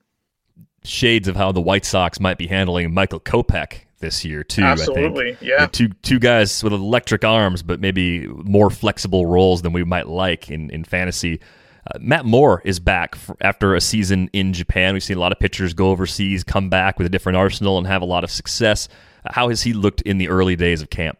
Shades 0.83 1.27
of 1.27 1.35
how 1.35 1.51
the 1.51 1.61
White 1.61 1.85
Sox 1.85 2.19
might 2.19 2.37
be 2.37 2.47
handling 2.47 2.93
Michael 2.93 3.19
Kopech 3.19 3.81
this 3.99 4.25
year 4.25 4.43
too. 4.43 4.63
Absolutely, 4.63 5.37
yeah. 5.41 5.65
Two 5.67 5.89
two 6.03 6.19
guys 6.19 6.63
with 6.63 6.73
electric 6.73 7.23
arms, 7.23 7.63
but 7.63 7.79
maybe 7.79 8.27
more 8.27 8.69
flexible 8.69 9.25
roles 9.25 9.63
than 9.63 9.73
we 9.73 9.83
might 9.83 10.07
like 10.07 10.51
in 10.51 10.69
in 10.69 10.83
fantasy. 10.83 11.39
Uh, 11.87 11.99
Matt 11.99 12.25
Moore 12.25 12.61
is 12.65 12.79
back 12.79 13.15
after 13.41 13.75
a 13.75 13.81
season 13.81 14.29
in 14.33 14.53
Japan. 14.53 14.93
We've 14.93 15.03
seen 15.03 15.17
a 15.17 15.19
lot 15.19 15.31
of 15.31 15.39
pitchers 15.39 15.73
go 15.73 15.89
overseas, 15.89 16.43
come 16.43 16.69
back 16.69 16.97
with 16.97 17.05
a 17.05 17.09
different 17.09 17.37
arsenal, 17.37 17.77
and 17.77 17.85
have 17.85 18.01
a 18.01 18.05
lot 18.05 18.23
of 18.23 18.31
success. 18.31 18.87
Uh, 19.23 19.33
how 19.33 19.49
has 19.49 19.61
he 19.61 19.73
looked 19.73 20.01
in 20.01 20.17
the 20.17 20.29
early 20.29 20.55
days 20.55 20.81
of 20.81 20.89
camp? 20.89 21.19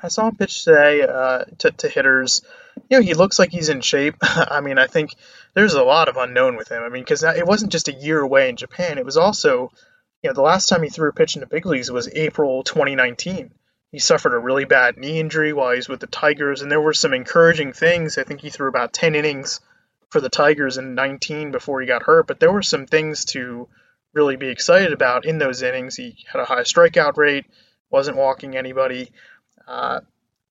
I 0.00 0.08
saw 0.08 0.28
him 0.28 0.36
pitch 0.36 0.64
today 0.64 1.02
uh, 1.02 1.44
to, 1.58 1.72
to, 1.72 1.88
hitters. 1.88 2.42
You 2.88 2.98
know, 2.98 3.02
he 3.02 3.14
looks 3.14 3.40
like 3.40 3.50
he's 3.50 3.68
in 3.68 3.80
shape. 3.80 4.14
I 4.22 4.60
mean, 4.60 4.78
I 4.78 4.86
think 4.86 5.16
there's 5.54 5.74
a 5.74 5.82
lot 5.82 6.08
of 6.08 6.16
unknown 6.16 6.56
with 6.56 6.70
him. 6.70 6.84
I 6.84 6.88
mean, 6.88 7.02
because 7.02 7.24
it 7.24 7.46
wasn't 7.46 7.72
just 7.72 7.88
a 7.88 7.92
year 7.92 8.20
away 8.20 8.48
in 8.48 8.56
Japan. 8.56 8.98
It 8.98 9.04
was 9.04 9.16
also, 9.16 9.72
you 10.22 10.30
know, 10.30 10.34
the 10.34 10.42
last 10.42 10.68
time 10.68 10.84
he 10.84 10.90
threw 10.90 11.08
a 11.08 11.12
pitch 11.12 11.34
in 11.34 11.40
the 11.40 11.48
big 11.48 11.66
leagues 11.66 11.90
was 11.90 12.08
April 12.14 12.62
2019. 12.62 13.50
He 13.90 13.98
suffered 13.98 14.34
a 14.34 14.38
really 14.38 14.66
bad 14.66 14.96
knee 14.96 15.18
injury 15.18 15.52
while 15.52 15.72
he 15.72 15.78
was 15.78 15.88
with 15.88 15.98
the 15.98 16.06
Tigers, 16.06 16.62
and 16.62 16.70
there 16.70 16.80
were 16.80 16.94
some 16.94 17.14
encouraging 17.14 17.72
things. 17.72 18.18
I 18.18 18.22
think 18.22 18.40
he 18.40 18.50
threw 18.50 18.68
about 18.68 18.92
10 18.92 19.16
innings 19.16 19.60
for 20.10 20.20
the 20.20 20.28
Tigers 20.28 20.78
in 20.78 20.94
19 20.94 21.50
before 21.50 21.80
he 21.80 21.86
got 21.86 22.02
hurt, 22.02 22.26
but 22.26 22.40
there 22.40 22.52
were 22.52 22.62
some 22.62 22.86
things 22.86 23.24
to 23.26 23.68
really 24.14 24.36
be 24.36 24.48
excited 24.48 24.92
about 24.92 25.26
in 25.26 25.38
those 25.38 25.62
innings. 25.62 25.96
He 25.96 26.16
had 26.30 26.40
a 26.40 26.46
high 26.46 26.62
strikeout 26.62 27.16
rate, 27.16 27.46
wasn't 27.90 28.16
walking 28.16 28.56
anybody. 28.56 29.10
Uh, 29.66 30.00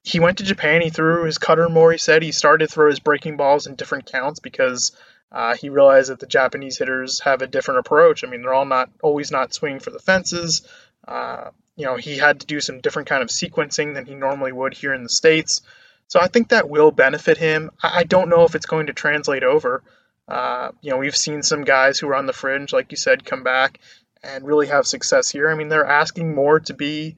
he 0.04 0.20
went 0.20 0.38
to 0.38 0.44
Japan. 0.44 0.82
He 0.82 0.90
threw 0.90 1.26
his 1.26 1.38
cutter 1.38 1.68
more. 1.70 1.92
He 1.92 1.98
said 1.98 2.22
he 2.22 2.32
started 2.32 2.68
to 2.68 2.74
throw 2.74 2.90
his 2.90 3.00
breaking 3.00 3.38
balls 3.38 3.68
in 3.68 3.76
different 3.76 4.06
counts 4.06 4.40
because 4.40 4.96
uh, 5.32 5.56
he 5.56 5.70
realized 5.70 6.10
that 6.10 6.20
the 6.20 6.28
Japanese 6.28 6.78
hitters 6.78 7.20
have 7.22 7.42
a 7.42 7.48
different 7.48 7.80
approach. 7.80 8.24
I 8.24 8.28
mean, 8.28 8.42
they're 8.42 8.54
all 8.54 8.66
not 8.66 8.90
always 9.02 9.32
not 9.32 9.54
swinging 9.54 9.80
for 9.80 9.90
the 9.90 10.00
fences. 10.00 10.68
Uh, 11.06 11.50
you 11.76 11.86
know, 11.86 11.96
he 11.96 12.18
had 12.18 12.40
to 12.40 12.46
do 12.46 12.62
some 12.62 12.80
different 12.80 13.10
kind 13.10 13.22
of 13.22 13.30
sequencing 13.30 13.94
than 13.94 14.06
he 14.06 14.16
normally 14.16 14.52
would 14.52 14.74
here 14.74 14.94
in 14.94 15.04
the 15.04 15.10
states. 15.10 15.62
So 16.08 16.20
I 16.20 16.28
think 16.28 16.50
that 16.50 16.70
will 16.70 16.92
benefit 16.92 17.38
him. 17.38 17.72
I 17.82 18.04
don't 18.04 18.30
know 18.30 18.44
if 18.44 18.56
it's 18.56 18.66
going 18.66 18.88
to 18.88 18.94
translate 18.94 19.44
over. 19.44 19.84
Uh, 20.28 20.72
you 20.82 20.92
know, 20.92 20.98
we've 20.98 21.16
seen 21.16 21.44
some 21.44 21.64
guys 21.64 22.00
who 22.00 22.08
are 22.10 22.16
on 22.16 22.26
the 22.26 22.34
fringe, 22.34 22.74
like 22.74 22.92
you 22.92 22.98
said, 22.98 23.26
come 23.26 23.44
back 23.44 23.80
and 24.24 24.46
really 24.46 24.68
have 24.68 24.88
success 24.88 25.30
here. 25.30 25.50
I 25.50 25.56
mean, 25.56 25.70
they're 25.70 25.86
asking 25.86 26.34
more 26.34 26.60
to 26.62 26.74
be 26.74 27.18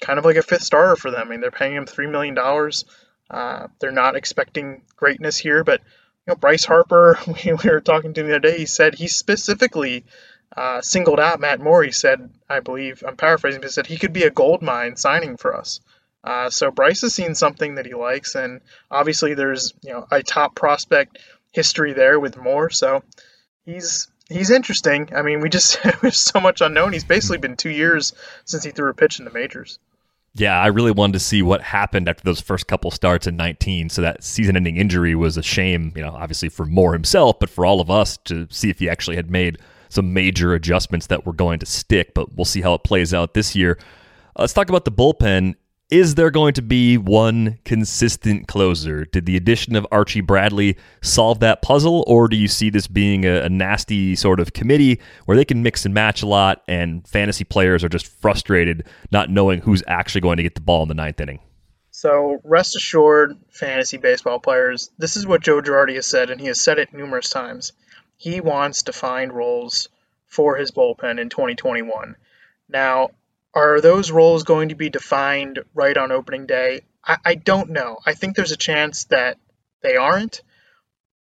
kind 0.00 0.18
of 0.18 0.24
like 0.24 0.36
a 0.36 0.42
fifth 0.42 0.62
starter 0.62 0.96
for 0.96 1.10
them. 1.10 1.26
I 1.26 1.30
mean, 1.30 1.40
they're 1.40 1.50
paying 1.50 1.74
him 1.74 1.86
$3 1.86 2.10
million. 2.10 2.36
Uh, 3.30 3.68
they're 3.78 3.90
not 3.90 4.16
expecting 4.16 4.82
greatness 4.96 5.36
here, 5.36 5.64
but 5.64 5.80
you 6.26 6.32
know, 6.32 6.36
Bryce 6.36 6.64
Harper, 6.64 7.18
we, 7.26 7.52
we 7.52 7.70
were 7.70 7.80
talking 7.80 8.14
to 8.14 8.20
him 8.20 8.26
the 8.26 8.36
other 8.36 8.50
day, 8.50 8.58
he 8.58 8.66
said 8.66 8.94
he 8.94 9.08
specifically 9.08 10.04
uh, 10.56 10.80
singled 10.80 11.20
out 11.20 11.40
Matt 11.40 11.60
Moore. 11.60 11.82
He 11.82 11.92
said, 11.92 12.30
I 12.48 12.60
believe, 12.60 13.02
I'm 13.06 13.16
paraphrasing, 13.16 13.60
but 13.60 13.68
he 13.68 13.72
said 13.72 13.86
he 13.86 13.98
could 13.98 14.12
be 14.12 14.24
a 14.24 14.30
gold 14.30 14.62
mine 14.62 14.96
signing 14.96 15.36
for 15.36 15.56
us. 15.56 15.80
Uh, 16.24 16.48
so 16.48 16.70
Bryce 16.70 17.02
has 17.02 17.14
seen 17.14 17.34
something 17.34 17.74
that 17.74 17.86
he 17.86 17.94
likes, 17.94 18.34
and 18.34 18.62
obviously 18.90 19.34
there's 19.34 19.74
you 19.82 19.92
know 19.92 20.06
a 20.10 20.22
top 20.22 20.54
prospect 20.54 21.18
history 21.52 21.92
there 21.92 22.18
with 22.18 22.36
Moore. 22.36 22.70
So 22.70 23.02
he's 23.66 24.08
he's 24.28 24.50
interesting. 24.50 25.10
I 25.14 25.22
mean, 25.22 25.40
we 25.40 25.50
just 25.50 25.78
there's 26.00 26.20
so 26.20 26.40
much 26.40 26.62
unknown. 26.62 26.94
He's 26.94 27.04
basically 27.04 27.38
been 27.38 27.56
two 27.56 27.70
years 27.70 28.14
since 28.46 28.64
he 28.64 28.70
threw 28.70 28.90
a 28.90 28.94
pitch 28.94 29.18
in 29.18 29.26
the 29.26 29.30
majors. 29.30 29.78
Yeah, 30.36 30.60
I 30.60 30.66
really 30.66 30.90
wanted 30.90 31.12
to 31.12 31.20
see 31.20 31.42
what 31.42 31.62
happened 31.62 32.08
after 32.08 32.24
those 32.24 32.40
first 32.40 32.66
couple 32.66 32.90
starts 32.90 33.28
in 33.28 33.36
19. 33.36 33.88
So 33.88 34.02
that 34.02 34.24
season-ending 34.24 34.76
injury 34.76 35.14
was 35.14 35.36
a 35.36 35.44
shame, 35.44 35.92
you 35.94 36.02
know, 36.02 36.10
obviously 36.10 36.48
for 36.48 36.66
Moore 36.66 36.92
himself, 36.92 37.38
but 37.38 37.48
for 37.48 37.64
all 37.64 37.80
of 37.80 37.88
us 37.88 38.16
to 38.24 38.48
see 38.50 38.68
if 38.68 38.80
he 38.80 38.88
actually 38.88 39.14
had 39.14 39.30
made 39.30 39.58
some 39.90 40.12
major 40.12 40.52
adjustments 40.52 41.06
that 41.06 41.24
were 41.24 41.32
going 41.32 41.60
to 41.60 41.66
stick. 41.66 42.14
But 42.14 42.34
we'll 42.34 42.46
see 42.46 42.62
how 42.62 42.74
it 42.74 42.82
plays 42.82 43.14
out 43.14 43.34
this 43.34 43.54
year. 43.54 43.78
Uh, 44.34 44.42
let's 44.42 44.52
talk 44.52 44.68
about 44.68 44.84
the 44.84 44.90
bullpen. 44.90 45.54
Is 45.90 46.14
there 46.14 46.30
going 46.30 46.54
to 46.54 46.62
be 46.62 46.96
one 46.96 47.58
consistent 47.66 48.48
closer? 48.48 49.04
Did 49.04 49.26
the 49.26 49.36
addition 49.36 49.76
of 49.76 49.86
Archie 49.92 50.22
Bradley 50.22 50.78
solve 51.02 51.40
that 51.40 51.60
puzzle, 51.60 52.04
or 52.06 52.26
do 52.26 52.36
you 52.36 52.48
see 52.48 52.70
this 52.70 52.86
being 52.86 53.26
a, 53.26 53.42
a, 53.42 53.48
nasty 53.50 54.16
sort 54.16 54.40
of 54.40 54.54
committee 54.54 54.98
where 55.26 55.36
they 55.36 55.44
can 55.44 55.62
mix 55.62 55.84
and 55.84 55.92
match 55.92 56.22
a 56.22 56.26
lot 56.26 56.62
and 56.66 57.06
fantasy 57.06 57.44
players 57.44 57.84
are 57.84 57.90
just 57.90 58.06
frustrated 58.06 58.86
not 59.12 59.28
knowing 59.28 59.60
who's 59.60 59.82
actually 59.86 60.22
going 60.22 60.38
to 60.38 60.42
get 60.42 60.54
the 60.54 60.62
ball 60.62 60.82
in 60.82 60.88
the 60.88 60.94
ninth 60.94 61.20
inning? 61.20 61.40
So, 61.90 62.40
rest 62.44 62.76
assured, 62.76 63.36
fantasy 63.50 63.98
baseball 63.98 64.40
players, 64.40 64.90
this 64.96 65.16
is 65.16 65.26
what 65.26 65.42
Joe 65.42 65.60
Girardi 65.60 65.96
has 65.96 66.06
said, 66.06 66.30
and 66.30 66.40
he 66.40 66.46
has 66.46 66.60
said 66.60 66.78
it 66.78 66.94
numerous 66.94 67.28
times. 67.28 67.72
He 68.16 68.40
wants 68.40 68.84
to 68.84 68.92
find 68.94 69.32
roles 69.32 69.88
for 70.26 70.56
his 70.56 70.70
bullpen 70.70 71.20
in 71.20 71.28
2021. 71.28 72.16
Now, 72.70 73.10
are 73.54 73.80
those 73.80 74.10
roles 74.10 74.42
going 74.42 74.70
to 74.70 74.74
be 74.74 74.90
defined 74.90 75.60
right 75.74 75.96
on 75.96 76.10
opening 76.10 76.46
day? 76.46 76.82
I, 77.04 77.18
I 77.24 77.34
don't 77.36 77.70
know. 77.70 77.98
I 78.04 78.14
think 78.14 78.34
there's 78.34 78.52
a 78.52 78.56
chance 78.56 79.04
that 79.04 79.38
they 79.82 79.96
aren't. 79.96 80.42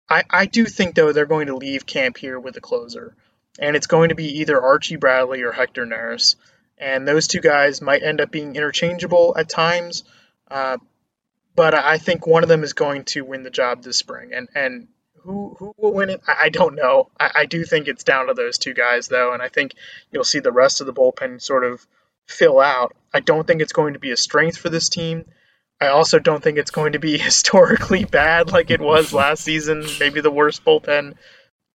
I, 0.09 0.23
I 0.29 0.45
do 0.45 0.65
think, 0.65 0.95
though, 0.95 1.11
they're 1.11 1.25
going 1.25 1.47
to 1.47 1.55
leave 1.55 1.85
camp 1.85 2.17
here 2.17 2.39
with 2.39 2.57
a 2.57 2.61
closer. 2.61 3.15
And 3.59 3.75
it's 3.75 3.87
going 3.87 4.09
to 4.09 4.15
be 4.15 4.39
either 4.39 4.61
Archie 4.61 4.97
Bradley 4.97 5.41
or 5.43 5.51
Hector 5.51 5.85
Neris. 5.85 6.35
And 6.77 7.07
those 7.07 7.27
two 7.27 7.39
guys 7.39 7.81
might 7.81 8.03
end 8.03 8.21
up 8.21 8.31
being 8.31 8.55
interchangeable 8.55 9.35
at 9.37 9.49
times. 9.49 10.03
Uh, 10.49 10.77
but 11.55 11.73
I 11.73 11.97
think 11.97 12.27
one 12.27 12.43
of 12.43 12.49
them 12.49 12.63
is 12.63 12.73
going 12.73 13.05
to 13.05 13.23
win 13.23 13.43
the 13.43 13.49
job 13.49 13.81
this 13.81 13.97
spring. 13.97 14.33
And, 14.33 14.49
and 14.53 14.87
who, 15.21 15.55
who 15.57 15.73
will 15.77 15.93
win 15.93 16.09
it? 16.09 16.21
I, 16.27 16.35
I 16.43 16.49
don't 16.49 16.75
know. 16.75 17.09
I, 17.19 17.31
I 17.35 17.45
do 17.45 17.63
think 17.63 17.87
it's 17.87 18.03
down 18.03 18.27
to 18.27 18.33
those 18.33 18.57
two 18.57 18.73
guys, 18.73 19.07
though. 19.07 19.33
And 19.33 19.41
I 19.41 19.47
think 19.47 19.73
you'll 20.11 20.23
see 20.23 20.39
the 20.39 20.51
rest 20.51 20.81
of 20.81 20.87
the 20.87 20.93
bullpen 20.93 21.41
sort 21.41 21.63
of 21.63 21.85
fill 22.27 22.59
out. 22.59 22.95
I 23.13 23.19
don't 23.19 23.45
think 23.45 23.61
it's 23.61 23.73
going 23.73 23.93
to 23.93 23.99
be 23.99 24.11
a 24.11 24.17
strength 24.17 24.57
for 24.57 24.69
this 24.69 24.89
team. 24.89 25.25
I 25.79 25.87
also 25.87 26.19
don't 26.19 26.43
think 26.43 26.57
it's 26.57 26.71
going 26.71 26.93
to 26.93 26.99
be 26.99 27.17
historically 27.17 28.05
bad 28.05 28.51
like 28.51 28.71
it 28.71 28.81
was 28.81 29.13
last 29.13 29.43
season, 29.43 29.85
maybe 29.99 30.21
the 30.21 30.31
worst 30.31 30.63
bullpen 30.63 31.15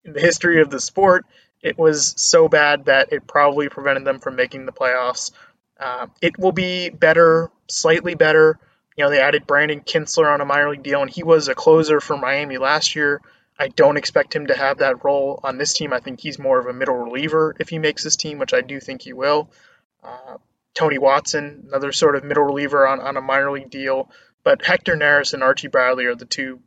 in 0.05 0.13
the 0.13 0.21
history 0.21 0.61
of 0.61 0.71
the 0.71 0.81
sport. 0.81 1.25
It 1.63 1.79
was 1.79 2.15
so 2.17 2.49
bad 2.49 2.87
that 2.87 3.13
it 3.13 3.27
probably 3.27 3.69
prevented 3.69 4.05
them 4.05 4.21
from 4.21 4.37
making 4.37 4.65
the 4.65 4.73
playoffs. 4.73 5.31
Uh, 5.79 6.07
it 6.21 6.39
will 6.39 6.53
be 6.53 6.89
better, 6.89 7.51
slightly 7.69 8.15
better. 8.15 8.59
You 8.97 9.05
know, 9.05 9.11
they 9.11 9.21
added 9.21 9.47
Brandon 9.47 9.81
Kintzler 9.81 10.33
on 10.33 10.41
a 10.41 10.45
minor 10.45 10.71
league 10.71 10.83
deal, 10.83 11.03
and 11.03 11.11
he 11.11 11.23
was 11.23 11.49
a 11.49 11.55
closer 11.55 12.01
for 12.01 12.17
Miami 12.17 12.59
last 12.59 12.97
year. 12.97 13.21
I 13.59 13.69
don't 13.69 13.99
expect 13.99 14.35
him 14.35 14.47
to 14.47 14.57
have 14.57 14.79
that 14.79 15.05
role 15.05 15.39
on 15.43 15.59
this 15.59 15.75
team. 15.75 15.93
I 15.93 16.01
think 16.01 16.21
he's 16.21 16.39
more 16.39 16.59
of 16.59 16.67
a 16.67 16.73
middle 16.73 16.97
reliever 16.97 17.55
if 17.61 17.69
he 17.69 17.79
makes 17.79 18.03
this 18.03 18.17
team, 18.17 18.39
which 18.39 18.55
I 18.55 18.63
do 18.63 18.81
think 18.81 19.03
he 19.03 19.13
will. 19.13 19.51
Uh, 20.03 20.39
Tony 20.75 20.99
Watson, 20.99 21.65
another 21.69 21.93
sort 21.93 22.17
of 22.17 22.25
middle 22.25 22.45
reliever 22.45 22.87
on, 22.87 23.01
on 23.01 23.17
a 23.17 23.21
minor 23.21 23.51
league 23.51 23.71
deal. 23.71 24.11
But 24.43 24.65
Hector 24.65 24.97
Neris 24.97 25.35
and 25.35 25.43
Archie 25.43 25.69
Bradley 25.69 26.07
are 26.07 26.15
the 26.15 26.25
two 26.25 26.61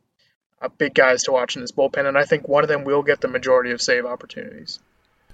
uh, 0.62 0.68
big 0.78 0.94
guys 0.94 1.24
to 1.24 1.32
watch 1.32 1.56
in 1.56 1.62
this 1.62 1.72
bullpen, 1.72 2.06
and 2.06 2.16
I 2.16 2.24
think 2.24 2.48
one 2.48 2.62
of 2.62 2.68
them 2.68 2.84
will 2.84 3.02
get 3.02 3.20
the 3.20 3.28
majority 3.28 3.72
of 3.72 3.82
save 3.82 4.06
opportunities. 4.06 4.78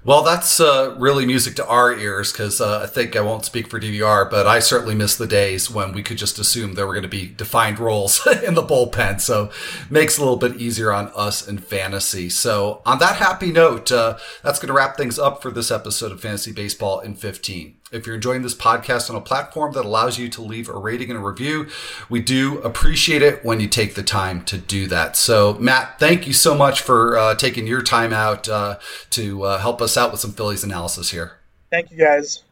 Well, 0.02 0.22
that's 0.22 0.60
uh, 0.60 0.96
really 0.98 1.26
music 1.26 1.56
to 1.56 1.66
our 1.66 1.92
ears 1.92 2.32
because 2.32 2.58
uh, 2.62 2.80
I 2.80 2.86
think 2.86 3.16
I 3.16 3.20
won't 3.20 3.44
speak 3.44 3.66
for 3.66 3.78
DVR, 3.78 4.30
but 4.30 4.46
I 4.46 4.58
certainly 4.58 4.94
miss 4.94 5.14
the 5.14 5.26
days 5.26 5.70
when 5.70 5.92
we 5.92 6.02
could 6.02 6.16
just 6.16 6.38
assume 6.38 6.72
there 6.72 6.86
were 6.86 6.94
going 6.94 7.02
to 7.02 7.08
be 7.08 7.26
defined 7.26 7.78
roles 7.78 8.26
in 8.44 8.54
the 8.54 8.62
bullpen. 8.62 9.20
So 9.20 9.50
makes 9.90 10.16
a 10.16 10.22
little 10.22 10.38
bit 10.38 10.56
easier 10.56 10.90
on 10.90 11.12
us 11.14 11.46
in 11.46 11.58
fantasy. 11.58 12.30
So 12.30 12.80
on 12.86 12.98
that 13.00 13.16
happy 13.16 13.52
note, 13.52 13.92
uh, 13.92 14.16
that's 14.42 14.58
going 14.58 14.68
to 14.68 14.72
wrap 14.72 14.96
things 14.96 15.18
up 15.18 15.42
for 15.42 15.50
this 15.50 15.70
episode 15.70 16.12
of 16.12 16.20
Fantasy 16.22 16.52
Baseball 16.52 17.00
in 17.00 17.14
15. 17.14 17.76
If 17.92 18.06
you're 18.06 18.14
enjoying 18.14 18.42
this 18.42 18.54
podcast 18.54 19.10
on 19.10 19.16
a 19.16 19.20
platform 19.20 19.72
that 19.72 19.84
allows 19.84 20.16
you 20.16 20.28
to 20.28 20.42
leave 20.42 20.68
a 20.68 20.78
rating 20.78 21.10
and 21.10 21.18
a 21.18 21.22
review, 21.22 21.66
we 22.08 22.20
do 22.20 22.58
appreciate 22.60 23.20
it 23.20 23.44
when 23.44 23.58
you 23.58 23.66
take 23.66 23.96
the 23.96 24.04
time 24.04 24.44
to 24.44 24.58
do 24.58 24.86
that. 24.86 25.16
So, 25.16 25.54
Matt, 25.54 25.98
thank 25.98 26.24
you 26.24 26.32
so 26.32 26.54
much 26.54 26.82
for 26.82 27.18
uh, 27.18 27.34
taking 27.34 27.66
your 27.66 27.82
time 27.82 28.12
out 28.12 28.48
uh, 28.48 28.78
to 29.10 29.42
uh, 29.42 29.58
help 29.58 29.82
us 29.82 29.96
out 29.96 30.12
with 30.12 30.20
some 30.20 30.32
Phillies 30.32 30.62
analysis 30.62 31.10
here. 31.10 31.38
Thank 31.68 31.90
you, 31.90 31.98
guys. 31.98 32.44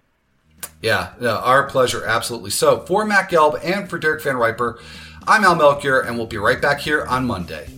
Yeah, 0.83 1.13
our 1.21 1.69
pleasure, 1.69 2.05
absolutely. 2.05 2.51
So, 2.51 2.81
for 2.81 3.05
Matt 3.05 3.31
Gelb 3.31 3.65
and 3.65 3.89
for 3.89 3.97
Derek 3.97 4.25
VanRiper, 4.25 4.81
I'm 5.29 5.45
Al 5.45 5.55
Melchior, 5.55 6.01
and 6.01 6.17
we'll 6.17 6.27
be 6.27 6.37
right 6.37 6.61
back 6.61 6.81
here 6.81 7.05
on 7.05 7.27
Monday. 7.27 7.69